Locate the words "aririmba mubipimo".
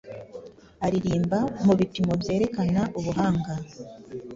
0.85-2.13